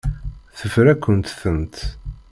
[0.57, 1.75] Teffer-akent-tent.